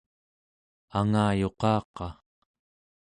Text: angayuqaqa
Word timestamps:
angayuqaqa 0.97 2.07